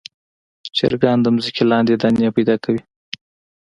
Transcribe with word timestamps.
چرګان 0.77 1.17
د 1.21 1.27
ځمکې 1.35 1.63
لاندې 1.71 1.93
دانې 2.01 2.27
پیدا 2.37 2.55
کوي. 2.63 2.81